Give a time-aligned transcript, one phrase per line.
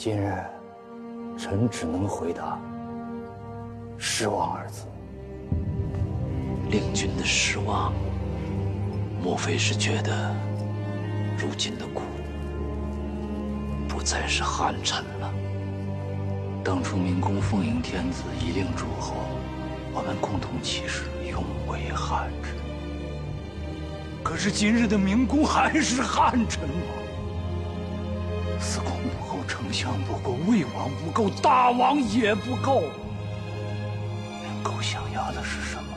[0.00, 0.32] 今日，
[1.36, 2.56] 臣只能回答
[3.98, 4.86] “失望”二字。
[6.70, 7.92] 令君的失望，
[9.20, 10.32] 莫非是觉得
[11.36, 12.02] 如今的苦
[13.88, 15.34] 不再是汉臣了？
[16.62, 19.14] 当初明公奉迎天子，以令诸侯，
[19.92, 22.54] 我们共同起誓，永为汉臣。
[24.22, 26.86] 可是今日的明公还是汉臣吗？
[28.60, 32.82] 司空不够，丞相不够，魏王不够，大王也不够。
[34.42, 35.88] 明公想要的是什么？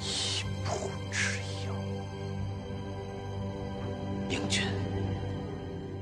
[0.00, 1.74] 一步之遥。
[4.28, 4.64] 明君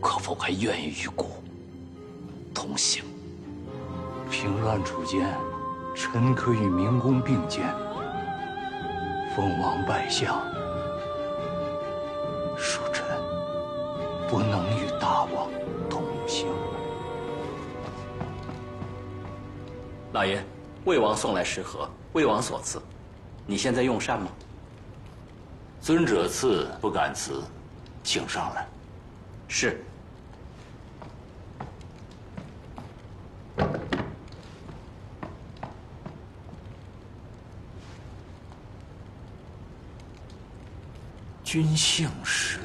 [0.00, 1.26] 可否还愿意与孤
[2.54, 3.02] 同行？
[4.30, 5.26] 平乱初间，
[5.94, 7.64] 臣可与明公并肩。
[9.34, 10.40] 封王拜相，
[12.58, 13.04] 恕臣
[14.28, 14.69] 不能
[20.12, 20.44] 老爷，
[20.84, 22.82] 魏王送来食盒，魏王所赐，
[23.46, 24.28] 你现在用膳吗？
[25.80, 27.42] 尊者赐，不敢辞，
[28.02, 28.66] 请上来。
[29.46, 29.84] 是。
[41.44, 42.58] 君幸食。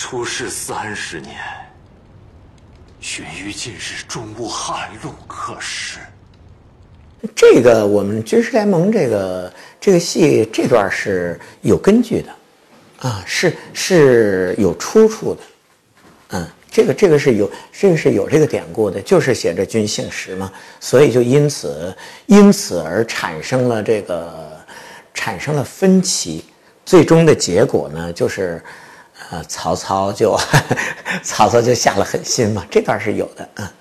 [0.00, 1.36] 出世三十年，
[3.02, 5.98] 荀彧今日终无汉路可食。
[7.36, 15.40] 这个我们军事联盟这个这个戏这段是有根据的，啊，是是有出处的，
[16.30, 20.50] 嗯，这个这个是有这个是有这个典故的，就是写着君姓石嘛，
[20.80, 21.94] 所以就因此
[22.24, 24.50] 因此而产生了这个
[25.12, 26.46] 产生了分歧，
[26.86, 28.64] 最终的结果呢就是。
[29.30, 30.38] 呃，曹操就
[31.22, 33.72] 曹操就下了狠心嘛，这段是有的啊。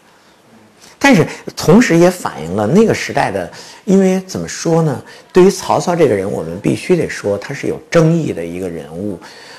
[1.01, 3.49] 但是同时也反映了那个时代的，
[3.85, 5.01] 因为怎么说呢？
[5.31, 9.17] 对于曹操这个人，我们必须得说他是有争议的一个人物。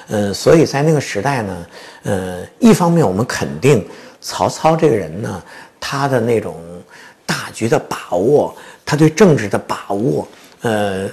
[0.08, 1.66] 嗯，所以在那个时代呢，
[2.02, 3.88] 呃，一方面我们肯定
[4.20, 5.42] 曹操这个人呢，
[5.80, 6.60] 他的那种
[7.24, 8.54] 大局的把握，
[8.84, 10.28] 他对政治的把握，
[10.60, 11.08] 呃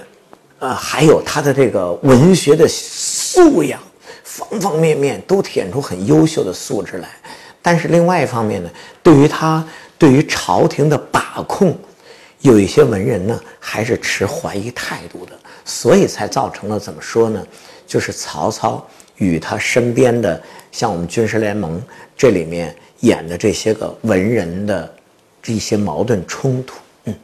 [0.58, 3.80] 呃，还有他的这个文学的素养。
[4.28, 7.08] 方方面面都体现出很优秀的素质来，
[7.62, 8.70] 但是另外一方面呢，
[9.02, 9.66] 对于他
[9.96, 11.76] 对于朝廷的把控，
[12.40, 15.32] 有一些文人呢还是持怀疑态度的，
[15.64, 17.44] 所以才造成了怎么说呢？
[17.86, 18.86] 就是曹操
[19.16, 20.40] 与他身边的
[20.70, 21.82] 像我们军事联盟
[22.14, 24.94] 这里面演的这些个文人的
[25.42, 26.76] 这些矛盾冲突。
[27.04, 27.14] 嗯，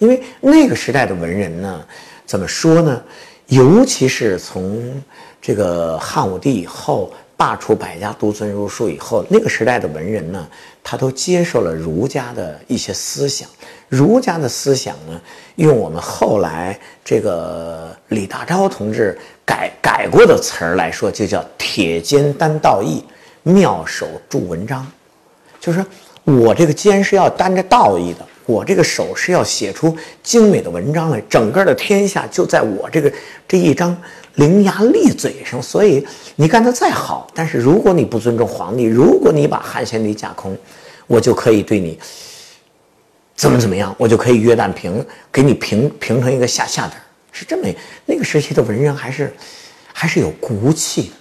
[0.00, 1.86] 因为那个时代的文人呢，
[2.26, 3.00] 怎么说呢？
[3.48, 5.02] 尤其是从
[5.40, 10.46] 这个汉武帝以后罢黜百家，独尊儒术以后，那个时代的文人呢，
[10.82, 13.48] 他都接受了儒家的一些思想。
[13.88, 15.20] 儒家的思想呢，
[15.56, 23.04] 用我们后来这个李大钊同志改改过的词儿来说，就叫“铁肩担道义，
[23.42, 24.86] 妙手著文章”。
[25.60, 25.84] 就是
[26.24, 33.12] 我这个肩是要担着道义的，我这个手是要写出精美的文章来，整个的天下就在我这个
[33.46, 33.96] 这一张。
[34.36, 36.02] 伶牙俐嘴上，所以
[36.36, 40.56] 你干得再好，但是如果你不尊重皇帝，如果你把汉献帝架空，
[41.06, 41.98] 我就可以对你
[43.36, 46.96] 怎么怎么样，我就可以约旦平，给你平平成一个下下等，
[47.30, 47.68] 是这么
[48.06, 49.30] 那个时期的文人还是
[49.92, 51.12] 还是有骨气的。